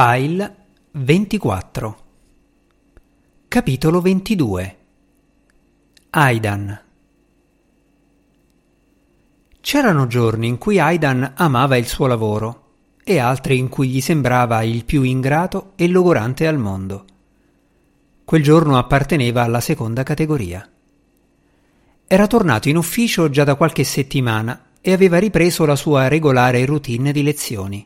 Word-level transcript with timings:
File 0.00 0.54
24 0.92 1.96
Capitolo 3.48 4.00
22 4.00 4.76
Aidan 6.10 6.80
C'erano 9.60 10.06
giorni 10.06 10.46
in 10.46 10.56
cui 10.56 10.78
Aidan 10.78 11.32
amava 11.34 11.76
il 11.76 11.88
suo 11.88 12.06
lavoro 12.06 12.66
e 13.02 13.18
altri 13.18 13.58
in 13.58 13.68
cui 13.68 13.88
gli 13.88 14.00
sembrava 14.00 14.62
il 14.62 14.84
più 14.84 15.02
ingrato 15.02 15.72
e 15.74 15.88
logorante 15.88 16.46
al 16.46 16.58
mondo. 16.58 17.04
Quel 18.24 18.42
giorno 18.44 18.78
apparteneva 18.78 19.42
alla 19.42 19.60
seconda 19.60 20.04
categoria. 20.04 20.64
Era 22.06 22.26
tornato 22.28 22.68
in 22.68 22.76
ufficio 22.76 23.30
già 23.30 23.42
da 23.42 23.56
qualche 23.56 23.82
settimana 23.82 24.66
e 24.80 24.92
aveva 24.92 25.18
ripreso 25.18 25.64
la 25.64 25.74
sua 25.74 26.06
regolare 26.06 26.64
routine 26.64 27.10
di 27.10 27.24
lezioni. 27.24 27.84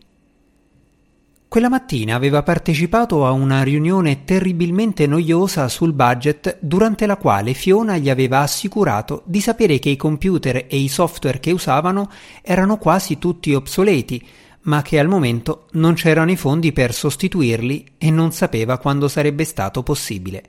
Quella 1.53 1.69
mattina 1.69 2.15
aveva 2.15 2.43
partecipato 2.43 3.27
a 3.27 3.31
una 3.31 3.63
riunione 3.63 4.25
terribilmente 4.25 5.07
noiosa 5.07 5.69
sul 5.69 5.93
budget 5.93 6.57
durante 6.63 7.05
la 7.05 7.19
quale 7.19 7.53
Fiona 7.53 7.99
gli 7.99 8.09
aveva 8.09 8.39
assicurato 8.39 9.21
di 9.27 9.39
sapere 9.39 9.79
che 9.79 9.91
i 9.91 9.97
computer 9.97 10.65
e 10.67 10.79
i 10.79 10.89
software 10.89 11.41
che 11.41 11.51
usavano 11.51 12.11
erano 12.41 12.79
quasi 12.79 13.19
tutti 13.19 13.53
obsoleti, 13.53 14.27
ma 14.63 14.81
che 14.81 14.99
al 14.99 15.09
momento 15.09 15.67
non 15.73 15.93
c'erano 15.93 16.31
i 16.31 16.37
fondi 16.37 16.73
per 16.73 16.95
sostituirli 16.95 17.85
e 17.99 18.11
non 18.11 18.33
sapeva 18.33 18.79
quando 18.79 19.07
sarebbe 19.07 19.45
stato 19.45 19.83
possibile. 19.83 20.43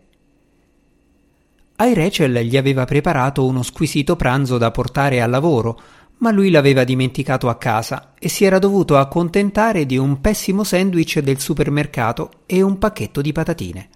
Ai 1.75 1.93
Rachel 1.95 2.45
gli 2.45 2.55
aveva 2.55 2.85
preparato 2.85 3.45
uno 3.45 3.61
squisito 3.61 4.15
pranzo 4.15 4.57
da 4.57 4.71
portare 4.71 5.21
al 5.21 5.29
lavoro, 5.29 5.77
ma 6.23 6.31
lui 6.31 6.51
l'aveva 6.51 6.85
dimenticato 6.85 7.49
a 7.49 7.57
casa 7.57 8.13
e 8.17 8.29
si 8.29 8.45
era 8.45 8.57
dovuto 8.57 8.95
accontentare 8.97 9.85
di 9.85 9.97
un 9.97 10.21
pessimo 10.21 10.63
sandwich 10.63 11.19
del 11.19 11.37
supermercato 11.37 12.31
e 12.45 12.61
un 12.61 12.77
pacchetto 12.77 13.21
di 13.21 13.33
patatine. 13.33 13.89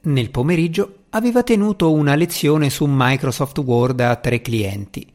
Nel 0.00 0.30
pomeriggio 0.30 1.00
aveva 1.10 1.42
tenuto 1.42 1.92
una 1.92 2.14
lezione 2.14 2.70
su 2.70 2.86
Microsoft 2.88 3.58
Word 3.58 4.00
a 4.00 4.16
tre 4.16 4.40
clienti. 4.40 5.06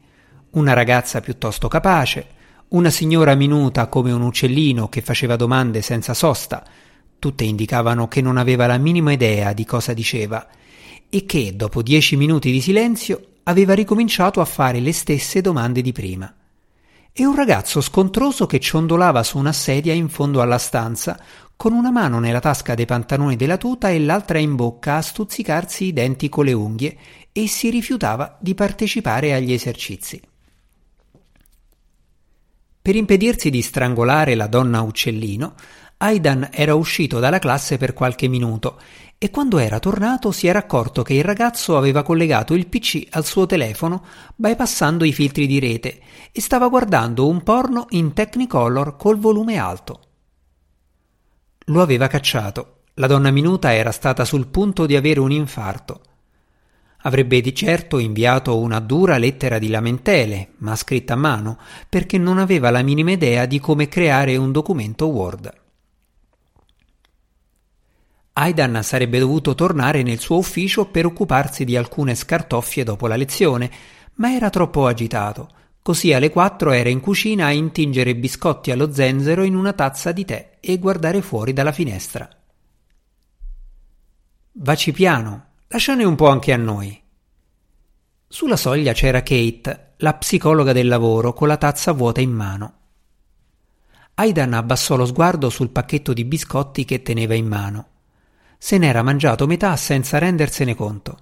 Una 0.50 0.72
ragazza 0.72 1.20
piuttosto 1.20 1.66
capace, 1.66 2.26
una 2.68 2.90
signora 2.90 3.34
minuta 3.34 3.88
come 3.88 4.12
un 4.12 4.22
uccellino 4.22 4.88
che 4.88 5.00
faceva 5.00 5.34
domande 5.34 5.82
senza 5.82 6.14
sosta, 6.14 6.64
tutte 7.18 7.42
indicavano 7.42 8.06
che 8.06 8.20
non 8.20 8.36
aveva 8.36 8.68
la 8.68 8.78
minima 8.78 9.10
idea 9.10 9.52
di 9.52 9.64
cosa 9.64 9.94
diceva, 9.94 10.46
e 11.10 11.26
che, 11.26 11.56
dopo 11.56 11.82
dieci 11.82 12.14
minuti 12.14 12.52
di 12.52 12.60
silenzio, 12.60 13.31
aveva 13.44 13.74
ricominciato 13.74 14.40
a 14.40 14.44
fare 14.44 14.80
le 14.80 14.92
stesse 14.92 15.40
domande 15.40 15.82
di 15.82 15.92
prima. 15.92 16.32
E 17.12 17.26
un 17.26 17.34
ragazzo 17.34 17.80
scontroso 17.80 18.46
che 18.46 18.58
ciondolava 18.58 19.22
su 19.22 19.38
una 19.38 19.52
sedia 19.52 19.92
in 19.92 20.08
fondo 20.08 20.40
alla 20.40 20.58
stanza, 20.58 21.20
con 21.56 21.72
una 21.72 21.90
mano 21.90 22.18
nella 22.18 22.40
tasca 22.40 22.74
dei 22.74 22.86
pantaloni 22.86 23.36
della 23.36 23.56
tuta 23.56 23.90
e 23.90 24.00
l'altra 24.00 24.38
in 24.38 24.56
bocca 24.56 24.96
a 24.96 25.02
stuzzicarsi 25.02 25.84
i 25.84 25.92
denti 25.92 26.28
con 26.28 26.44
le 26.44 26.52
unghie 26.52 26.96
e 27.30 27.46
si 27.46 27.70
rifiutava 27.70 28.36
di 28.40 28.54
partecipare 28.54 29.34
agli 29.34 29.52
esercizi. 29.52 30.20
Per 32.82 32.96
impedirsi 32.96 33.48
di 33.48 33.62
strangolare 33.62 34.34
la 34.34 34.48
donna 34.48 34.80
uccellino, 34.80 35.54
Aidan 36.02 36.48
era 36.50 36.74
uscito 36.74 37.20
dalla 37.20 37.38
classe 37.38 37.76
per 37.76 37.92
qualche 37.92 38.26
minuto 38.26 38.80
e 39.18 39.30
quando 39.30 39.58
era 39.58 39.78
tornato 39.78 40.32
si 40.32 40.48
era 40.48 40.58
accorto 40.58 41.04
che 41.04 41.14
il 41.14 41.22
ragazzo 41.22 41.76
aveva 41.76 42.02
collegato 42.02 42.54
il 42.54 42.66
PC 42.66 43.06
al 43.10 43.24
suo 43.24 43.46
telefono 43.46 44.04
bypassando 44.34 45.04
i 45.04 45.12
filtri 45.12 45.46
di 45.46 45.60
rete 45.60 46.00
e 46.32 46.40
stava 46.40 46.66
guardando 46.66 47.28
un 47.28 47.44
porno 47.44 47.86
in 47.90 48.14
Technicolor 48.14 48.96
col 48.96 49.16
volume 49.16 49.58
alto. 49.58 50.00
Lo 51.66 51.80
aveva 51.80 52.08
cacciato. 52.08 52.78
La 52.94 53.06
donna 53.06 53.30
minuta 53.30 53.72
era 53.72 53.92
stata 53.92 54.24
sul 54.24 54.48
punto 54.48 54.86
di 54.86 54.96
avere 54.96 55.20
un 55.20 55.30
infarto. 55.30 56.00
Avrebbe 57.02 57.40
di 57.40 57.54
certo 57.54 57.98
inviato 57.98 58.58
una 58.58 58.80
dura 58.80 59.18
lettera 59.18 59.60
di 59.60 59.68
lamentele, 59.68 60.54
ma 60.58 60.74
scritta 60.74 61.12
a 61.12 61.16
mano, 61.16 61.58
perché 61.88 62.18
non 62.18 62.38
aveva 62.38 62.70
la 62.70 62.82
minima 62.82 63.12
idea 63.12 63.46
di 63.46 63.60
come 63.60 63.86
creare 63.86 64.36
un 64.36 64.50
documento 64.50 65.06
Word. 65.06 65.60
Aidan 68.34 68.82
sarebbe 68.82 69.18
dovuto 69.18 69.54
tornare 69.54 70.02
nel 70.02 70.18
suo 70.18 70.38
ufficio 70.38 70.86
per 70.86 71.04
occuparsi 71.04 71.64
di 71.64 71.76
alcune 71.76 72.14
scartoffie 72.14 72.82
dopo 72.82 73.06
la 73.06 73.16
lezione, 73.16 73.70
ma 74.14 74.32
era 74.32 74.48
troppo 74.48 74.86
agitato. 74.86 75.50
Così 75.82 76.14
alle 76.14 76.30
quattro 76.30 76.70
era 76.70 76.88
in 76.88 77.00
cucina 77.00 77.46
a 77.46 77.52
intingere 77.52 78.16
biscotti 78.16 78.70
allo 78.70 78.92
zenzero 78.92 79.42
in 79.42 79.54
una 79.54 79.74
tazza 79.74 80.12
di 80.12 80.24
tè 80.24 80.56
e 80.60 80.78
guardare 80.78 81.20
fuori 81.20 81.52
dalla 81.52 81.72
finestra. 81.72 82.26
Vaci 84.52 84.92
piano, 84.92 85.46
lasciane 85.68 86.04
un 86.04 86.14
po' 86.14 86.28
anche 86.28 86.52
a 86.52 86.56
noi. 86.56 86.98
Sulla 88.28 88.56
soglia 88.56 88.94
c'era 88.94 89.22
Kate, 89.22 89.94
la 89.98 90.14
psicologa 90.14 90.72
del 90.72 90.88
lavoro, 90.88 91.34
con 91.34 91.48
la 91.48 91.58
tazza 91.58 91.92
vuota 91.92 92.22
in 92.22 92.30
mano. 92.30 92.74
Aidan 94.14 94.54
abbassò 94.54 94.96
lo 94.96 95.04
sguardo 95.04 95.50
sul 95.50 95.68
pacchetto 95.68 96.14
di 96.14 96.24
biscotti 96.24 96.86
che 96.86 97.02
teneva 97.02 97.34
in 97.34 97.46
mano 97.46 97.86
se 98.64 98.78
n'era 98.78 99.02
mangiato 99.02 99.48
metà 99.48 99.74
senza 99.74 100.18
rendersene 100.18 100.76
conto. 100.76 101.18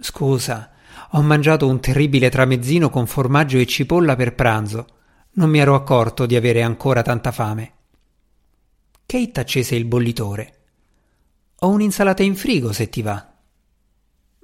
Scusa, 0.00 0.70
ho 1.10 1.20
mangiato 1.20 1.68
un 1.68 1.80
terribile 1.80 2.30
tramezzino 2.30 2.88
con 2.88 3.06
formaggio 3.06 3.58
e 3.58 3.66
cipolla 3.66 4.16
per 4.16 4.34
pranzo. 4.34 4.86
Non 5.32 5.50
mi 5.50 5.58
ero 5.58 5.74
accorto 5.74 6.24
di 6.24 6.34
avere 6.34 6.62
ancora 6.62 7.02
tanta 7.02 7.30
fame. 7.30 7.72
Kate 9.04 9.40
accese 9.40 9.74
il 9.74 9.84
bollitore. 9.84 10.54
Ho 11.56 11.68
un'insalata 11.68 12.22
in 12.22 12.36
frigo 12.36 12.72
se 12.72 12.88
ti 12.88 13.02
va. 13.02 13.30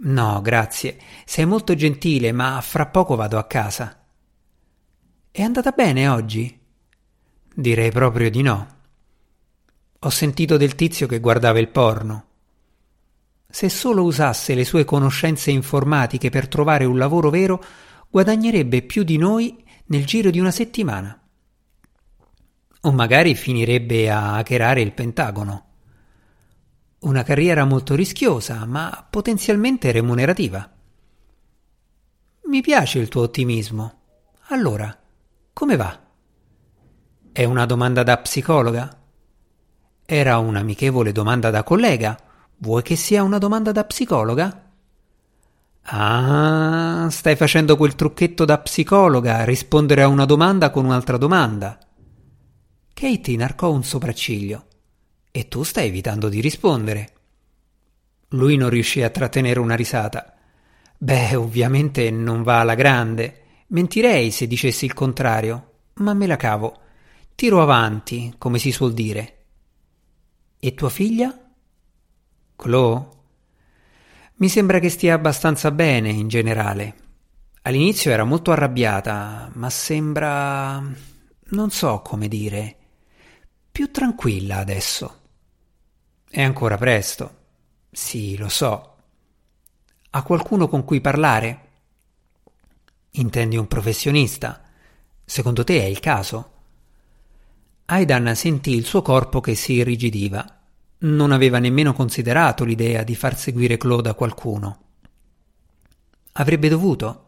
No, 0.00 0.41
grazie. 0.42 0.98
Sei 1.24 1.47
molto 1.47 1.74
gentile, 1.74 2.30
ma 2.32 2.60
fra 2.60 2.88
poco 2.88 3.16
vado 3.16 3.38
a 3.38 3.44
casa. 3.44 4.04
È 5.30 5.41
andata 5.41 5.70
bene 5.70 6.08
oggi? 6.08 6.60
Direi 7.54 7.91
proprio 7.91 8.30
di 8.30 8.42
no. 8.42 8.73
Ho 10.04 10.10
sentito 10.10 10.59
del 10.59 10.75
tizio 10.75 11.06
che 11.06 11.19
guardava 11.19 11.59
il 11.59 11.70
porno. 11.70 12.26
Se 13.48 13.70
solo 13.70 14.03
usasse 14.03 14.54
le 14.54 14.65
sue 14.65 14.84
conoscenze 14.84 15.50
informatiche 15.50 16.28
per 16.28 16.47
trovare 16.47 16.84
un 16.84 16.98
lavoro 16.98 17.31
vero, 17.31 17.65
guadagnerebbe 18.10 18.82
più 18.82 19.03
di 19.03 19.16
noi 19.16 19.65
nel 19.87 20.04
giro 20.04 20.28
di 20.28 20.38
una 20.38 20.50
settimana. 20.50 21.19
O 22.82 22.92
magari 22.92 23.34
finirebbe 23.34 24.10
a 24.10 24.34
hackerare 24.34 24.82
il 24.82 24.92
Pentagono. 24.92 25.65
Una 26.98 27.22
carriera 27.22 27.65
molto 27.65 27.94
rischiosa, 27.94 28.66
ma 28.66 29.06
potenzialmente 29.09 29.91
remunerativa. 29.91 30.71
Mi 32.44 32.60
piace 32.60 32.98
il 32.98 33.09
tuo 33.09 33.22
ottimismo. 33.22 34.00
Allora, 34.48 34.94
come 35.54 35.76
va? 35.76 35.98
È 37.32 37.44
una 37.44 37.65
domanda 37.65 38.03
da 38.03 38.19
psicologa? 38.19 38.98
Era 40.06 40.37
un'amichevole 40.37 41.12
domanda 41.12 41.48
da 41.50 41.62
collega. 41.62 42.19
Vuoi 42.59 42.82
che 42.82 42.94
sia 42.94 43.22
una 43.22 43.38
domanda 43.38 43.72
da 43.72 43.84
psicologa? 43.84 44.70
Ah, 45.87 47.09
stai 47.10 47.37
facendo 47.37 47.76
quel 47.76 47.94
trucchetto 47.94 48.44
da 48.44 48.59
psicologa, 48.59 49.44
rispondere 49.44 50.03
a 50.03 50.09
una 50.09 50.26
domanda 50.26 50.70
con 50.70 50.84
un'altra 50.84 51.16
domanda. 51.16 51.78
Kate 52.92 53.31
inarcò 53.31 53.70
un 53.70 53.82
sopracciglio. 53.82 54.66
E 55.31 55.48
tu 55.48 55.62
stai 55.62 55.88
evitando 55.88 56.28
di 56.28 56.41
rispondere. 56.41 57.12
Lui 58.28 58.56
non 58.56 58.69
riuscì 58.69 59.03
a 59.03 59.10
trattenere 59.10 59.59
una 59.59 59.75
risata. 59.75 60.34
Beh, 60.98 61.34
ovviamente 61.34 62.10
non 62.10 62.42
va 62.42 62.60
alla 62.60 62.75
grande. 62.75 63.41
Mentirei 63.69 64.31
se 64.31 64.47
dicessi 64.47 64.84
il 64.84 64.92
contrario, 64.92 65.71
ma 65.94 66.12
me 66.12 66.26
la 66.26 66.36
cavo. 66.36 66.78
Tiro 67.34 67.62
avanti, 67.62 68.34
come 68.36 68.59
si 68.59 68.71
suol 68.71 68.92
dire. 68.92 69.43
E 70.65 70.72
tua 70.72 70.89
figlia? 70.89 71.39
Chloe? 72.57 73.09
Mi 74.37 74.49
sembra 74.49 74.78
che 74.78 74.89
stia 74.89 75.13
abbastanza 75.13 75.71
bene 75.71 76.09
in 76.09 76.27
generale. 76.27 76.97
All'inizio 77.61 78.11
era 78.11 78.25
molto 78.25 78.51
arrabbiata, 78.51 79.51
ma 79.57 79.69
sembra. 79.69 80.83
non 81.49 81.71
so 81.71 82.01
come 82.01 82.28
dire. 82.28 82.77
più 83.71 83.91
tranquilla 83.91 84.57
adesso. 84.57 85.21
È 86.31 86.41
ancora 86.41 86.78
presto. 86.78 87.43
Sì, 87.91 88.34
lo 88.39 88.49
so. 88.49 88.97
Ha 90.13 90.22
qualcuno 90.22 90.66
con 90.66 90.83
cui 90.83 91.03
parlare? 91.03 91.69
Intendi 93.11 93.59
un 93.59 93.66
professionista? 93.66 94.63
Secondo 95.27 95.63
te 95.63 95.83
è 95.83 95.84
il 95.84 96.01
caso? 96.01 96.53
Aidan 97.86 98.34
sentì 98.34 98.75
il 98.75 98.86
suo 98.86 99.03
corpo 99.03 99.41
che 99.41 99.54
si 99.54 99.75
irrigidiva. 99.75 100.42
Non 101.01 101.33
aveva 101.33 101.59
nemmeno 101.59 101.92
considerato 101.92 102.65
l'idea 102.65 103.03
di 103.03 103.15
far 103.15 103.36
seguire 103.36 103.77
Claude 103.77 104.09
a 104.09 104.15
qualcuno. 104.15 104.78
Avrebbe 106.33 106.71
dovuto. 106.71 107.27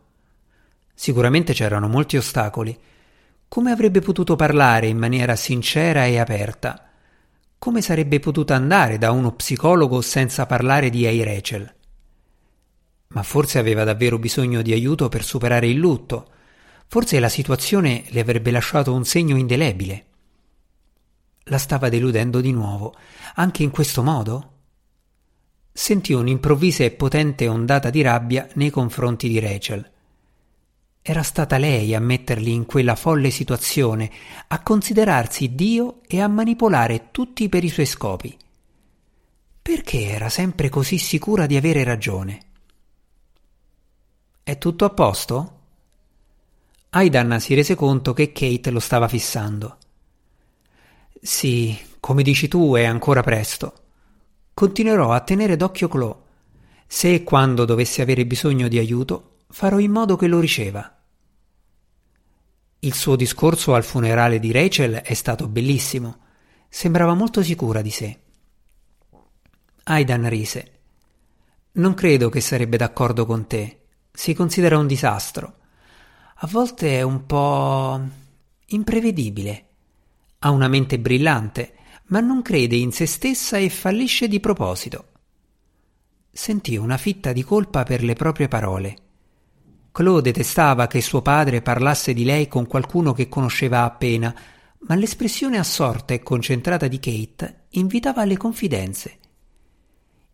Sicuramente 0.95 1.53
c'erano 1.53 1.89
molti 1.89 2.17
ostacoli. 2.17 2.75
Come 3.49 3.71
avrebbe 3.71 4.01
potuto 4.01 4.35
parlare 4.35 4.87
in 4.87 4.97
maniera 4.97 5.37
sincera 5.37 6.07
e 6.07 6.19
aperta? 6.19 6.89
Come 7.59 7.83
sarebbe 7.83 8.19
potuta 8.19 8.55
andare 8.55 8.97
da 8.97 9.11
uno 9.11 9.33
psicologo 9.33 10.01
senza 10.01 10.47
parlare 10.47 10.89
di 10.89 11.05
Ei 11.05 11.23
Rachel? 11.23 11.75
Ma 13.09 13.23
forse 13.23 13.59
aveva 13.59 13.85
davvero 13.85 14.19
bisogno 14.19 14.63
di 14.63 14.73
aiuto 14.73 15.11
per 15.11 15.23
superare 15.23 15.69
il 15.69 15.77
lutto. 15.77 16.31
Forse 16.87 17.21
la 17.21 17.29
situazione 17.29 18.05
le 18.09 18.21
avrebbe 18.21 18.51
lasciato 18.51 18.95
un 18.95 19.05
segno 19.05 19.37
indelebile. 19.37 20.07
La 21.49 21.59
stava 21.59 21.89
deludendo 21.89 22.41
di 22.41 22.51
nuovo, 22.51 22.93
anche 23.37 23.63
in 23.63 23.71
questo 23.71 24.03
modo? 24.03 24.53
Sentì 25.73 26.13
un'improvvisa 26.13 26.83
e 26.83 26.91
potente 26.91 27.47
ondata 27.47 27.89
di 27.89 28.03
rabbia 28.03 28.49
nei 28.55 28.71
confronti 28.71 29.29
di 29.29 29.39
Rachel. 29.39 29.89
Era 31.01 31.23
stata 31.23 31.57
lei 31.57 31.95
a 31.95 32.01
metterli 32.01 32.53
in 32.53 32.67
quella 32.67 32.97
folle 32.97 33.31
situazione, 33.31 34.11
a 34.49 34.61
considerarsi 34.61 35.55
Dio 35.55 36.01
e 36.09 36.21
a 36.21 36.27
manipolare 36.27 37.11
tutti 37.13 37.49
per 37.49 37.63
i 37.63 37.69
suoi 37.69 37.87
scopi. 37.87 38.37
Perché 39.63 40.03
era 40.03 40.29
sempre 40.29 40.69
così 40.69 40.99
sicura 40.99 41.47
di 41.47 41.57
avere 41.57 41.85
ragione? 41.85 42.41
È 44.43 44.59
tutto 44.59 44.85
a 44.85 44.91
posto? 44.91 45.61
Aidan 46.91 47.39
si 47.39 47.55
rese 47.55 47.77
conto 47.77 48.13
che 48.13 48.33
Kate 48.33 48.73
lo 48.73 48.81
stava 48.81 49.07
fissando. 49.07 49.79
Sì, 51.21 51.77
come 52.01 52.23
dici 52.23 52.49
tu, 52.49 52.75
è 52.75 52.85
ancora 52.85 53.23
presto. 53.23 53.73
Continuerò 54.55 55.13
a 55.13 55.21
tenere 55.21 55.57
d'occhio 55.57 55.89
Chloe. 55.89 56.17
Se 56.87 57.13
e 57.13 57.23
quando 57.25 57.65
dovesse 57.65 58.01
avere 58.03 58.27
bisogno 58.27 58.69
di 58.69 58.79
aiuto, 58.79 59.39
farò 59.49 59.79
in 59.79 59.91
modo 59.91 60.17
che 60.17 60.27
lo 60.29 60.39
riceva. 60.39 60.97
Il 62.79 62.95
suo 62.95 63.17
discorso 63.17 63.75
al 63.75 63.85
funerale 63.85 64.39
di 64.39 64.53
Rachel 64.53 64.95
è 64.95 65.15
stato 65.15 65.49
bellissimo. 65.49 66.19
Sembrava 66.69 67.15
molto 67.15 67.43
sicura 67.43 67.83
di 67.83 67.91
sé. 67.91 68.21
Aidan 69.85 70.29
rise. 70.29 70.73
Non 71.73 71.95
credo 71.95 72.29
che 72.29 72.41
sarebbe 72.41 72.77
d'accordo 72.77 73.27
con 73.27 73.47
te. 73.47 73.81
Si 74.13 74.35
considera 74.35 74.79
un 74.79 74.87
disastro. 74.87 75.57
A 76.37 76.47
volte 76.47 76.99
è 76.99 77.03
un 77.03 77.27
po' 77.27 78.01
imprevedibile. 78.67 79.66
Ha 80.47 80.51
una 80.51 80.69
mente 80.69 81.01
brillante, 81.01 81.75
ma 82.07 82.21
non 82.21 82.41
crede 82.41 82.77
in 82.77 82.93
se 82.93 83.07
stessa 83.07 83.57
e 83.57 83.69
fallisce 83.69 84.29
di 84.29 84.39
proposito. 84.39 85.07
Sentì 86.31 86.77
una 86.77 86.97
fitta 86.99 87.33
di 87.33 87.43
colpa 87.43 87.83
per 87.83 88.05
le 88.05 88.13
proprie 88.15 88.47
parole. 88.47 88.97
Chloe 89.91 90.23
detestava 90.23 90.87
che 90.87 91.01
suo 91.01 91.21
padre 91.21 91.63
parlasse 91.63 92.15
di 92.15 92.23
lei 92.23 92.47
con 92.47 92.69
qualcuno 92.69 93.13
che 93.13 93.29
conosceva 93.29 93.83
appena, 93.83 94.33
ma 94.83 94.95
l'espressione 94.95 95.59
assorta 95.59 96.15
e 96.15 96.23
concentrata 96.23 96.87
di 96.87 97.01
Kate 97.01 97.65
invitava 97.71 98.23
alle 98.23 98.37
confidenze. 98.37 99.19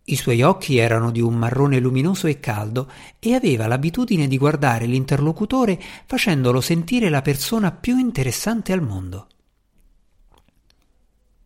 I 0.04 0.16
suoi 0.16 0.42
occhi 0.42 0.76
erano 0.76 1.10
di 1.10 1.22
un 1.22 1.36
marrone 1.36 1.78
luminoso 1.78 2.26
e 2.26 2.38
caldo 2.38 2.90
e 3.18 3.32
aveva 3.32 3.66
l'abitudine 3.66 4.28
di 4.28 4.36
guardare 4.36 4.84
l'interlocutore 4.84 5.80
facendolo 6.04 6.60
sentire 6.60 7.08
la 7.08 7.22
persona 7.22 7.72
più 7.72 7.96
interessante 7.96 8.74
al 8.74 8.82
mondo. 8.82 9.28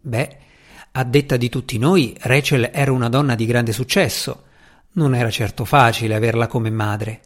Beh, 0.07 0.37
a 0.93 1.03
detta 1.03 1.37
di 1.37 1.49
tutti 1.49 1.79
noi, 1.79 2.17
Rachel 2.21 2.71
era 2.73 2.93
una 2.93 3.09
donna 3.09 3.35
di 3.35 3.45
grande 3.45 3.73
successo. 3.73 4.45
Non 4.93 5.17
era 5.17 5.31
certo 5.31 5.65
facile 5.65 6.15
averla 6.15 6.47
come 6.47 6.71
madre. 6.71 7.21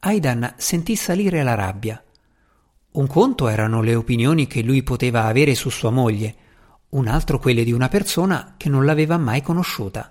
Aidan 0.00 0.54
sentì 0.56 0.96
salire 0.96 1.42
la 1.42 1.54
rabbia. 1.54 2.02
Un 2.92 3.06
conto 3.06 3.48
erano 3.48 3.82
le 3.82 3.94
opinioni 3.94 4.46
che 4.46 4.62
lui 4.62 4.82
poteva 4.82 5.24
avere 5.24 5.54
su 5.54 5.68
sua 5.68 5.90
moglie, 5.90 6.34
un 6.90 7.08
altro 7.08 7.38
quelle 7.38 7.62
di 7.62 7.72
una 7.72 7.88
persona 7.88 8.54
che 8.56 8.70
non 8.70 8.86
l'aveva 8.86 9.18
mai 9.18 9.42
conosciuta. 9.42 10.10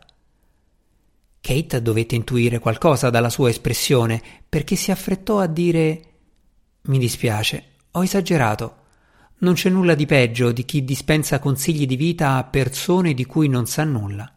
Kate 1.41 1.81
dovette 1.81 2.13
intuire 2.13 2.59
qualcosa 2.59 3.09
dalla 3.09 3.29
sua 3.29 3.49
espressione 3.49 4.21
perché 4.47 4.75
si 4.75 4.91
affrettò 4.91 5.39
a 5.39 5.47
dire 5.47 6.01
Mi 6.83 6.99
dispiace, 6.99 7.77
ho 7.89 8.03
esagerato. 8.03 8.81
Non 9.39 9.53
c'è 9.55 9.69
nulla 9.69 9.95
di 9.95 10.05
peggio 10.05 10.51
di 10.51 10.63
chi 10.65 10.83
dispensa 10.83 11.39
consigli 11.39 11.85
di 11.85 11.95
vita 11.95 12.35
a 12.37 12.43
persone 12.43 13.13
di 13.13 13.25
cui 13.25 13.47
non 13.47 13.65
sa 13.65 13.83
nulla. 13.83 14.33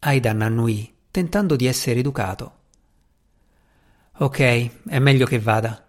Aidan 0.00 0.42
annuì, 0.42 0.92
tentando 1.10 1.56
di 1.56 1.66
essere 1.66 2.00
educato. 2.00 2.54
Ok, 4.18 4.88
è 4.88 4.98
meglio 4.98 5.26
che 5.26 5.38
vada. 5.38 5.86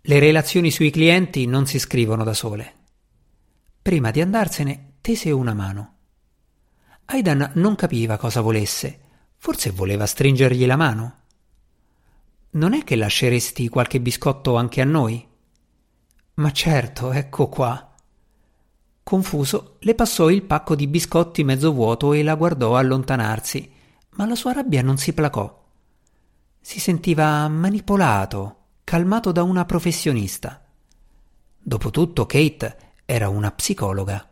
Le 0.00 0.18
relazioni 0.18 0.70
sui 0.70 0.90
clienti 0.90 1.46
non 1.46 1.66
si 1.66 1.78
scrivono 1.78 2.24
da 2.24 2.32
sole. 2.32 2.74
Prima 3.82 4.10
di 4.10 4.20
andarsene, 4.20 4.94
tese 5.00 5.30
una 5.30 5.54
mano. 5.54 5.94
Aidan 7.06 7.52
non 7.54 7.74
capiva 7.74 8.16
cosa 8.16 8.40
volesse. 8.40 9.00
Forse 9.36 9.70
voleva 9.70 10.06
stringergli 10.06 10.66
la 10.66 10.76
mano. 10.76 11.16
Non 12.50 12.72
è 12.72 12.82
che 12.84 12.96
lasceresti 12.96 13.68
qualche 13.68 14.00
biscotto 14.00 14.56
anche 14.56 14.80
a 14.80 14.84
noi? 14.84 15.27
Ma 16.38 16.52
certo, 16.52 17.10
ecco 17.10 17.48
qua. 17.48 17.94
Confuso, 19.02 19.76
le 19.80 19.94
passò 19.96 20.30
il 20.30 20.42
pacco 20.42 20.76
di 20.76 20.86
biscotti 20.86 21.42
mezzo 21.42 21.72
vuoto 21.72 22.12
e 22.12 22.22
la 22.22 22.36
guardò 22.36 22.76
allontanarsi, 22.76 23.72
ma 24.10 24.26
la 24.26 24.36
sua 24.36 24.52
rabbia 24.52 24.82
non 24.82 24.98
si 24.98 25.12
placò. 25.12 25.66
Si 26.60 26.78
sentiva 26.78 27.48
manipolato, 27.48 28.56
calmato 28.84 29.32
da 29.32 29.42
una 29.42 29.64
professionista. 29.64 30.64
Dopotutto 31.58 32.26
Kate 32.26 32.76
era 33.04 33.28
una 33.28 33.50
psicologa. 33.50 34.27